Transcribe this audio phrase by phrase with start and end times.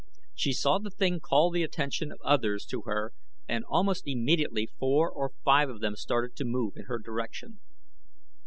[0.33, 3.13] She saw the thing call the attention of others to her
[3.47, 7.59] and almost immediately four or five of them started to move in her direction.